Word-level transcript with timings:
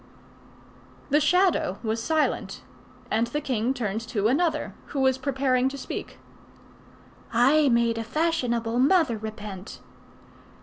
The 1.11 1.19
Shadow 1.19 1.77
was 1.83 2.01
silent; 2.01 2.63
and 3.11 3.27
the 3.27 3.39
king 3.39 3.71
turned 3.71 4.01
to 4.07 4.29
another, 4.29 4.73
who 4.87 4.99
was 4.99 5.19
preparing 5.19 5.69
to 5.69 5.77
speak. 5.77 6.17
"I 7.31 7.69
made 7.69 7.99
a 7.99 8.03
fashionable 8.03 8.79
mother 8.79 9.19
repent." 9.19 9.79